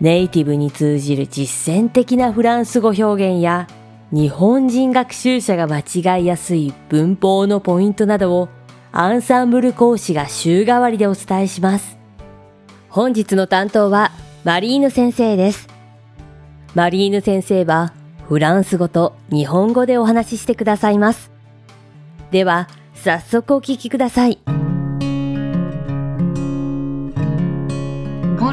[0.00, 3.68] ネイティブに通じる実践的なフランス語表現や
[4.10, 8.48] 日本人学習者が間違いやすい文法のポイントなどを
[8.92, 11.98] アンサンブル講師が週替わりでお伝えします。
[12.88, 14.12] 本日の担当は
[14.44, 15.68] マリーヌ先生です。
[16.74, 17.92] マリーヌ先生は
[18.28, 21.30] フランス語と日本語でお話ししてくださいます。
[22.30, 24.38] では、早速お聞きください。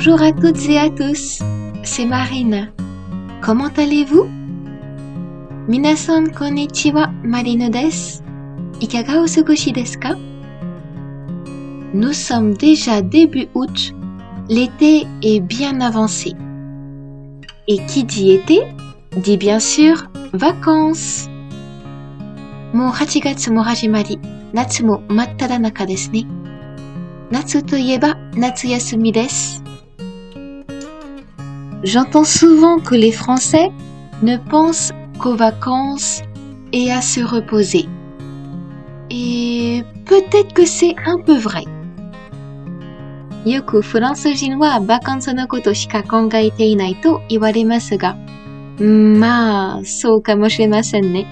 [0.00, 1.42] Bonjour à toutes et à tous,
[1.84, 2.72] c'est Marine.
[3.42, 4.28] Comment allez-vous
[5.68, 8.24] 皆さんこんにちは、マリヌです。
[8.80, 10.16] いかがお過ごしですか
[11.92, 13.94] Nous sommes déjà début août.
[14.48, 16.34] L'été est bien avancé.
[17.66, 18.66] Et qui dit été
[19.12, 21.28] dit bien sûr vacances.
[22.72, 24.18] もう8月も始まり、
[24.52, 26.26] 夏も真っ只中ですね。
[27.30, 29.59] 夏といえば夏休みです。
[31.82, 33.70] J'entends souvent que les Français
[34.22, 36.22] ne pensent qu'aux vacances
[36.72, 37.86] et à se reposer.
[39.10, 41.64] Et peut-être que c'est un peu vrai.
[43.46, 48.16] よくフランス人はバカンスのことしか考えていないと言われますが、
[48.80, 51.26] うんまあ、そうかもしれませんね。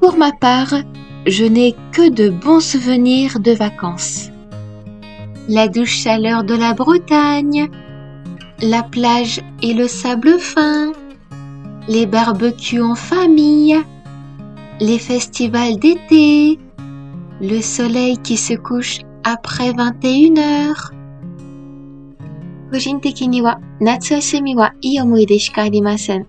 [0.00, 0.84] Pour ma part,
[1.24, 4.32] je n'ai que de bons souvenirs de vacances.
[5.48, 7.70] La douce chaleur de la Bretagne,
[8.60, 10.92] la plage et le sable fin,
[11.88, 13.76] les barbecues en famille,
[14.80, 16.58] les festivals d'été,
[17.40, 20.92] le soleil qui se couche après 21 heures.
[22.70, 26.26] 個人的には夏休みはいい思い出しかありません。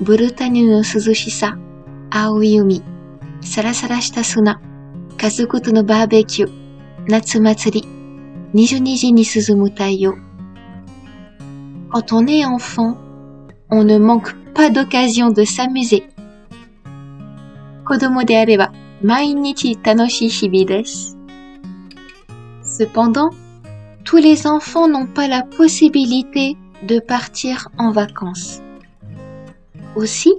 [0.00, 1.56] ブルタニュの涼しさ、
[2.10, 2.82] 青い海、
[3.40, 4.60] サラサラした砂、
[5.16, 6.52] 家族とのバーベキュー、
[7.08, 7.88] 夏祭り、
[8.54, 10.14] 22時に沈む太陽。
[11.90, 12.96] Quand on est enfant,
[13.70, 16.08] on ne manque pas d'occasion de s'amuser.
[17.84, 21.16] 子供であれば毎日楽しい日々です。
[22.62, 23.30] Cependant,
[24.04, 28.60] tous les enfants n'ont pas la possibilité de partir en vacances.
[29.94, 30.34] Aussi,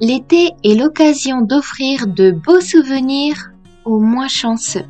[0.00, 3.52] l'été est l'occasion d'offrir de beaux souvenirs
[3.84, 4.84] aux moins chanceux.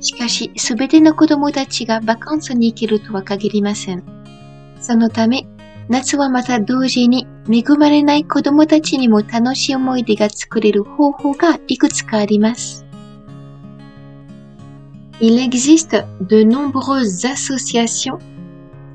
[0.00, 4.11] しかし、すべての子供たちがバカンスに行けるとは限りません。
[4.82, 5.46] そのため、
[5.88, 12.84] 夏はまた同時に恵まれない子供たちにも楽しい思い出が作れる方法がいくつかあります。
[15.20, 18.18] Il existe de nombreuses associations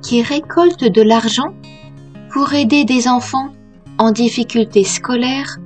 [0.02, 1.54] qui récoltent de l'argent
[2.32, 3.54] pour aider des enfants
[3.98, 5.60] en difficulté scolaire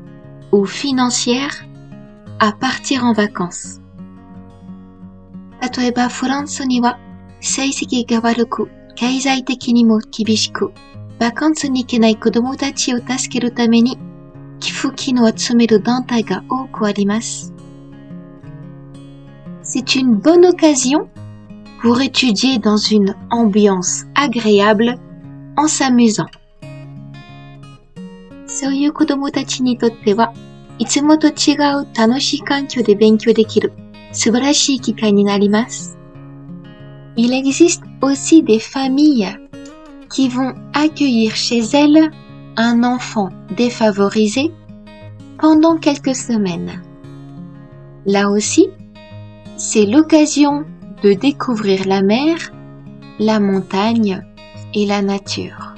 [0.51, 1.51] ou financière
[2.39, 3.81] à partir en vacances.
[5.59, 6.99] 例えばフランスには
[7.41, 8.69] 成績が悪く
[9.02, 10.72] 経済的にも厳しく
[11.18, 13.98] バカンスに行けない子供たちを助けるために
[14.60, 17.52] 寄付金を集める団体が多くあります。
[19.64, 21.08] C'est une bonne occasion
[21.82, 24.96] pour étudier dans une ambiance agréable
[25.56, 26.28] en s'amusant.
[28.46, 30.32] そういう子供たちにとっては
[30.78, 33.72] いつもと違う楽しい環境で勉強できる
[34.12, 35.98] 素晴らしい機会になります。
[37.15, 39.37] Il existe aussi des familles
[40.09, 42.11] qui vont accueillir chez elles
[42.55, 44.51] un enfant défavorisé
[45.39, 46.81] pendant quelques semaines.
[48.05, 48.69] Là aussi,
[49.57, 50.65] c'est l'occasion
[51.03, 52.37] de découvrir la mer,
[53.19, 54.23] la montagne
[54.73, 55.75] et la nature.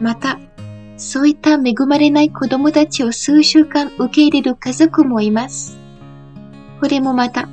[0.00, 0.38] また、
[0.98, 5.78] そういった恵まれない子供たちを数週間受け入れる家族もいます。
[6.80, 7.48] これもまた、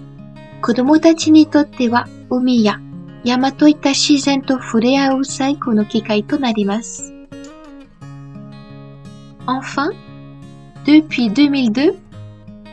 [0.62, 2.80] 子供たちにとっては 海や
[3.24, 7.14] 山といった自然と触れ合う最高の機会となります。
[9.46, 9.92] Enfin,
[10.86, 11.96] depuis 2002,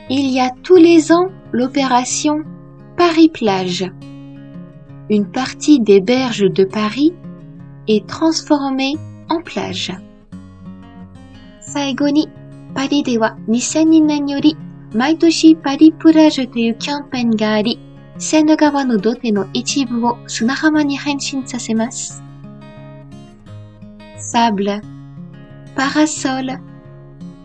[0.09, 2.44] il y a tous les ans l'opération
[2.97, 3.91] Paris-Plage.
[5.09, 7.15] Une partie des berges de Paris
[7.88, 8.97] est transformée
[9.29, 9.93] en plage.
[11.61, 12.29] 最後に、
[12.75, 14.56] パリでは2002年より
[14.93, 17.79] 毎年パリプラージュというキャンペーンがあり、
[18.19, 22.23] セーヌ川の土手の一部を砂浜に変身させます。
[24.19, 24.81] Sable,
[25.75, 26.59] parasol,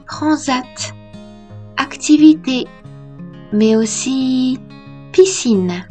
[0.05, 0.93] transat,
[1.77, 2.67] activité,
[3.53, 4.59] mais aussi
[5.13, 5.85] piscine.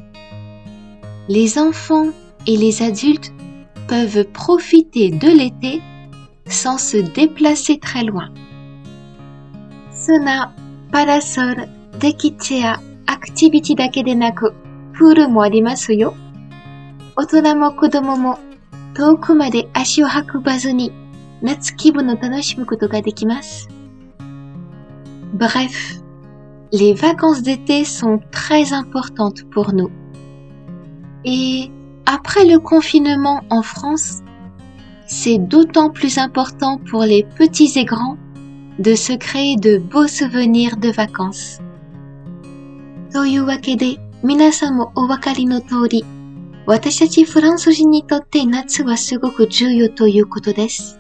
[1.28, 2.10] Les enfants
[2.46, 3.32] et les adultes
[3.88, 5.80] peuvent profiter de l'été
[6.46, 8.30] sans se déplacer très loin.
[9.90, 10.54] Suna,
[10.92, 11.66] parasol,
[11.98, 14.52] dekichea, activity だけでなく、
[14.98, 16.14] プールもありますよ。
[17.16, 18.38] 大人も子供も
[18.94, 20.92] 遠くまで足を運ばずに
[21.42, 23.68] 夏気分を楽しむことができます。
[25.36, 26.02] Bref,
[26.72, 29.90] les vacances d'été sont très importantes pour nous.
[31.24, 31.70] Et
[32.06, 34.22] après le confinement en France,
[35.06, 38.16] c'est d'autant plus important pour les petits et grands
[38.78, 41.60] de se créer de beaux souvenirs de vacances.
[43.12, 46.05] というわけで、 皆さんもお分かりの通り、
[46.65, 50.99] 私たちフランス人にとって夏はすごく重要ということです。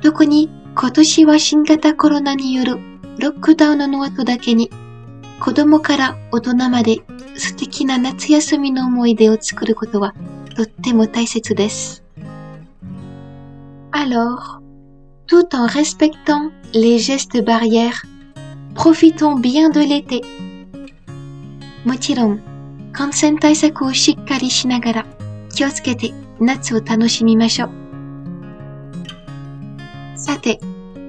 [0.00, 2.78] 特に今年は新型コロナによる
[3.18, 4.70] ロックダウンの後だけに、
[5.40, 7.00] 子供から大人まで
[7.36, 10.14] 素敵な夏休みの思い出を作ることは
[10.56, 12.02] とっても大切です。
[13.92, 14.62] Alors,
[15.26, 18.06] tout en respectant les gestes barrières,
[18.74, 20.22] profitons bien de l'été.
[21.84, 22.40] もちろん、
[22.92, 25.06] 感染対策をしっかりしながら
[25.54, 27.70] 気をつけて夏を楽しみましょう。
[30.16, 30.60] さて、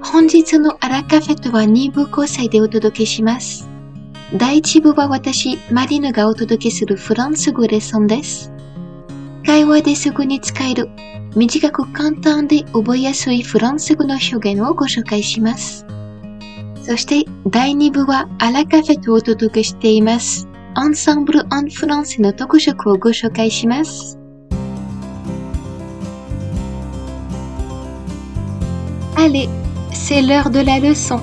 [0.01, 3.69] 本日のアラカフェとは2部構成でお届けします。
[4.37, 8.51] 第1部は私、マリヌがお届けするフランス語レッスンです。
[9.45, 10.89] 会話ですぐに使える
[11.35, 15.85] 短く簡単で覚えやすいフランス語の表現をご紹介します。
[16.83, 20.50] そして第2部はアラカフェとお届けしています。
[20.74, 24.18] Ensemble en français の特色をご紹介します。
[29.16, 29.48] Allez,
[29.92, 31.20] c'est l'heure de la leçon.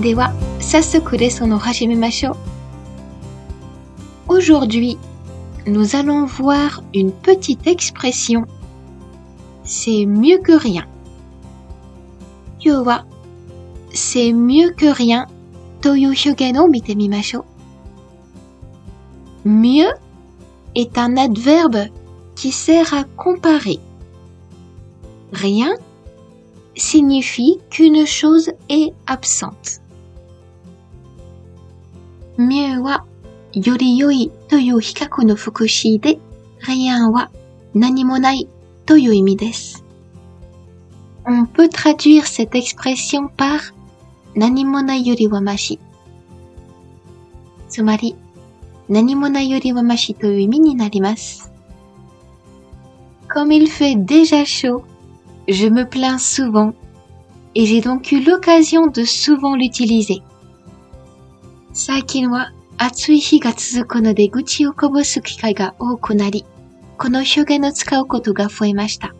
[0.00, 2.36] では、早速レッスンを始めましょう。
[4.28, 4.96] Aujourd'hui,
[5.66, 8.46] nous allons voir une petite expression.
[9.64, 10.86] C'est mieux que rien.
[12.60, 13.06] 今日は、
[13.92, 15.26] c'est mieux que rien
[15.80, 17.49] という表現を見てみましょう。
[19.44, 19.92] mieux
[20.74, 21.86] est un adverbe
[22.34, 23.78] qui sert à comparer.
[25.32, 25.74] Rien
[26.74, 29.80] signifie qu'une chose est absente.
[32.38, 33.04] mieux は
[33.52, 36.18] より良いという比較の副詞で、
[36.60, 37.30] rien は
[37.74, 38.48] 何もない
[38.84, 39.84] という意味です。
[41.24, 43.72] On peut traduire cette expression par
[44.34, 45.80] 何もないよりはまし。
[47.68, 48.14] つまり、
[48.90, 51.52] 何もないよりはましという意味になります。
[53.28, 54.82] Comme il fait déjà chaud,
[55.48, 56.74] je me plains souvent
[57.54, 60.22] et j'ai donc eu l'occasion de souvent l'utiliser.
[61.72, 66.44] 最近は暑い日が続くので愚痴をこぼす機会が多くなり、
[66.98, 69.14] この表現を使うことが増えました。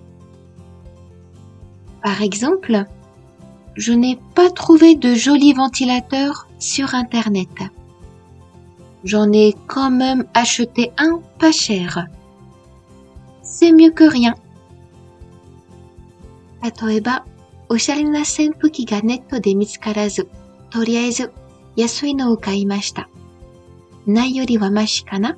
[2.02, 2.86] Par exemple,
[3.76, 7.48] je n'ai pas trouvé de joli ventilateur sur Internet.
[9.04, 12.06] J'en ai quand même acheté un pas cher.
[13.42, 14.34] C'est mieux que rien.
[16.62, 17.24] 例えば、
[17.68, 20.28] おしゃれな扇風機がネットで見つからず、
[20.70, 21.32] とりあえず
[21.76, 23.08] 安いのを買いました。
[24.06, 25.37] ないよりはマシかな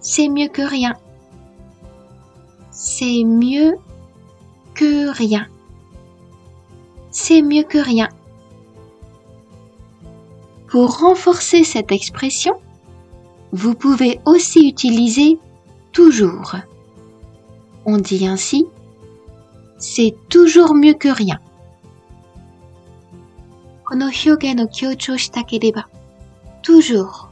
[0.00, 0.96] C'est mieux que rien.
[2.70, 3.78] C'est mieux
[4.74, 5.48] que rien.
[7.10, 8.08] C'est mieux que rien.
[10.70, 12.60] Pour renforcer cette expression,
[13.52, 15.38] vous pouvez aussi utiliser
[15.92, 16.56] toujours.
[17.84, 18.66] On dit ainsi
[19.78, 21.40] c'est toujours mieux que rien.
[23.84, 25.88] この表現を強調したければ、
[26.62, 27.28] toujours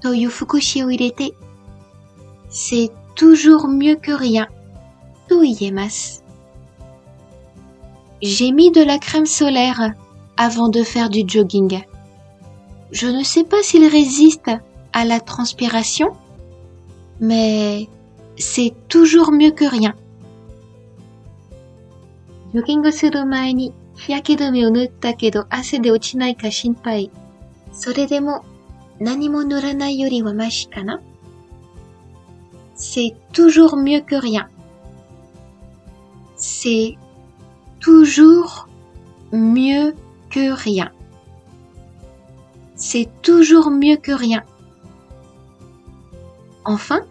[0.00, 1.34] という副詞を入れて、
[2.48, 4.48] c'est toujours mieux que rien
[5.28, 6.24] と言えます。
[8.22, 9.94] J'ai mis de la crème solaire
[10.36, 11.82] avant de faire du jogging.
[12.94, 14.50] Je ne sais pas s'il résiste
[14.92, 16.12] à la transpiration,
[17.20, 17.88] mais
[18.36, 19.94] c'est toujours mieux que rien.
[22.52, 27.10] ジョギングする前に日焼け止めを塗ったけど汗で落ちないか心配。
[27.72, 28.44] それでも
[28.98, 31.00] 何も塗らないよりはマシかな
[32.76, 34.48] C'est toujours mieux que rien.
[36.36, 36.96] C'est
[37.78, 38.68] toujours
[39.32, 39.94] mieux
[40.30, 40.92] que rien.
[42.76, 44.42] C'est toujours mieux que rien.
[46.64, 47.02] Enfin,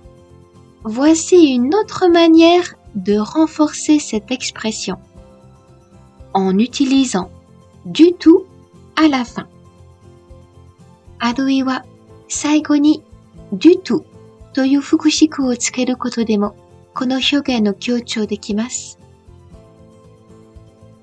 [0.83, 4.97] voici une autre manière de renforcer cette expression.
[6.33, 7.29] en utilisant
[7.85, 8.45] du tout
[8.95, 9.47] à la fin.
[11.19, 11.85] アドイは
[12.29, 13.03] 最後に
[13.51, 14.05] du tout
[14.53, 16.55] という副詞句をつけることでも
[16.93, 18.97] この表現の強調できます。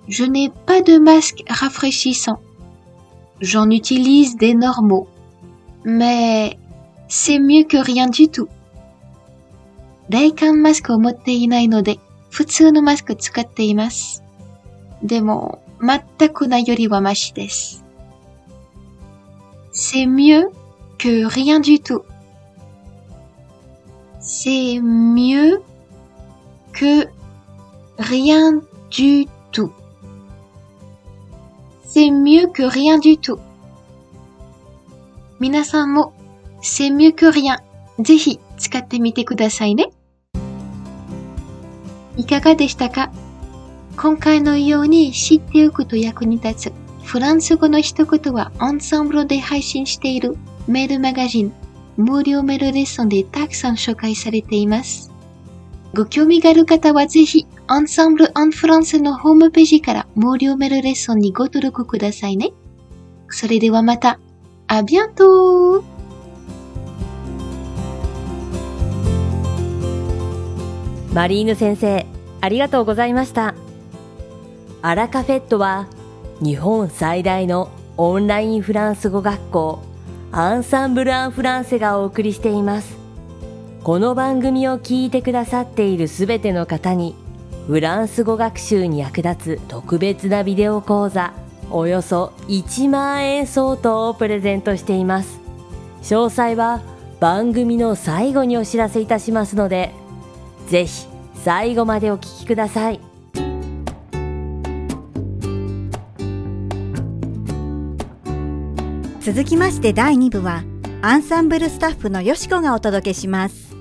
[0.08, 2.38] Je n'ai pas de masque rafraîchissant.
[3.40, 5.08] J'en utilise des normaux.
[5.84, 6.58] Mais
[7.08, 8.48] c'est mieux que rien du tout.
[10.08, 11.98] 冷感マスクを持っていないので
[12.30, 14.22] 普通のマスク使っています。
[15.02, 17.84] でも全くないよりはマシです。
[19.72, 20.50] C'est mieux
[20.98, 22.04] que rien du tout.
[24.20, 25.62] C'est mieux
[26.72, 27.08] que
[27.98, 29.30] rien du tout.
[31.93, 33.37] C'est mieux que rien du tout.
[35.41, 36.13] 皆さんも
[36.61, 37.57] C'est mieux que rien
[37.99, 39.89] ぜひ使ってみてくださいね。
[42.15, 43.11] いかがでしたか
[43.97, 50.37] 今回のように知っておくと役に立つフランス語の一言はアンサンブルで配信している
[50.69, 51.53] メールマガジン
[51.97, 55.11] 無料メールレッスンでたくさん紹介されています。
[55.93, 62.51] ご興味がある方はぜひ、アンサンブル・アン・フランスのホームページから無料メールレッスンにご登録くださいね。
[63.29, 64.19] それではまた、
[64.67, 65.81] あビアント
[71.13, 72.05] マリーヌ先生、
[72.41, 73.55] ありがとうございました。
[74.81, 75.87] アラカフェットは
[76.41, 79.81] 日本最大のオンラインフランス語学校
[80.33, 82.97] アンサンブル・アン・フランセがお送りしています。
[83.81, 87.15] この番組を聞いてくださっているすべての方に
[87.67, 91.33] フランス語学習に役立つ特別なビデオ講座
[91.69, 95.39] およそ1万円相当をプレゼントしています。
[96.03, 96.81] 詳細は
[97.19, 99.93] 番組の最後にお知らせいたしますので
[100.67, 101.05] ぜひ
[101.43, 102.99] 最後までお聞きください。
[109.21, 110.63] 続きまして第2部は
[111.03, 113.75] アンサンブルスタッフのよしこがお届けします。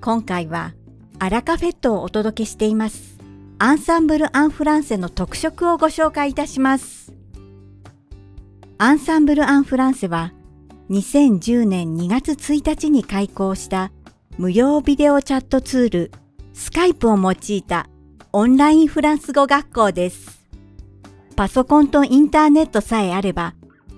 [0.00, 0.72] 今回は
[1.20, 3.18] アラカフェットをお届けしています。
[3.58, 7.12] アンサンブル・アン・フランセの特色をご紹介いたします。
[8.78, 10.32] アンサンブル・アン・フランセは
[10.90, 13.90] 2010年2月1日に開校した
[14.38, 16.12] 無料ビデオチャットツール
[16.54, 17.88] スカイプを用いた
[18.32, 20.44] オンラインフランス語学校です。
[21.34, 23.54] パソコンとインターネットさえあれば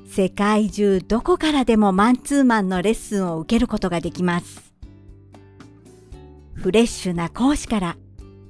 [0.07, 4.70] 世界中どこからでもマンツーマンのレッスンを受けることができます。
[6.61, 7.97] フレッシュな講師から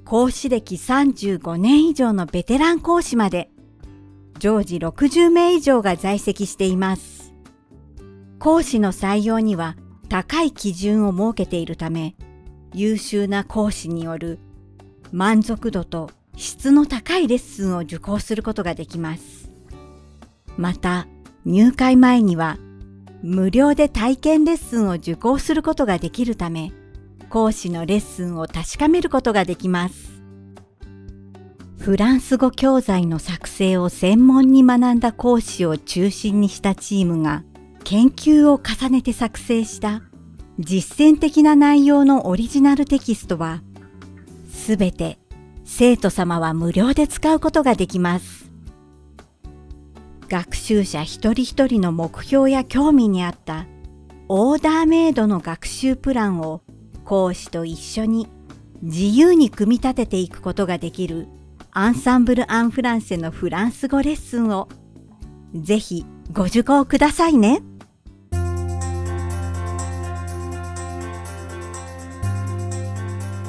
[0.03, 3.49] 講師歴35年以上のベテラン講師まで
[4.37, 7.33] 常時60名以上が在籍しています。
[8.37, 9.77] 講師の採用には
[10.09, 12.15] 高い基準を設けているため
[12.73, 14.39] 優秀な講師による
[15.13, 19.49] 満足度と質の高いレッスンを受講することができます。
[20.57, 21.07] また、
[21.45, 22.57] 入会前には
[23.23, 26.73] 無料で体験レッスンを受講することができるため、
[27.31, 30.21] 講師のレッスンを確かめることができます。
[31.79, 37.43] フランス語教材の作成を専門に学んだ講師を中心にしたチームが
[37.83, 40.03] 研究を重ねて作成した
[40.59, 43.63] 実践的な内容のオリジナルテキストは
[44.51, 45.17] すべて
[45.63, 48.51] 生徒様は無料で使うことができます。
[50.27, 53.65] 学習者一人一人の目標や興味に合った
[54.27, 56.61] オーダーメイドの学習プランを
[57.11, 58.29] 講師と一緒に
[58.81, 61.27] 自由に組み立てていくことができる
[61.71, 64.69] アンサンブル・アン・フランセのフランス語レッスンを
[65.53, 67.63] ぜひご受講くださいね。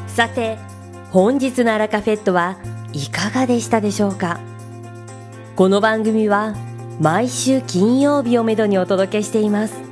[0.09, 0.59] さて
[1.13, 2.59] 本日のアラカフェットは
[2.93, 4.41] いかがでしたでしょうか？
[5.55, 6.57] この番組は
[7.01, 9.92] 毎週金曜日をめどにお届けしています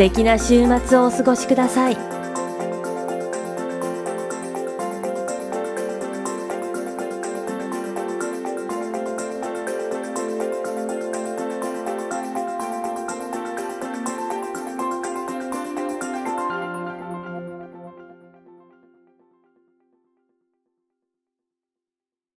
[0.00, 2.09] 敵な週末をお過ごしください。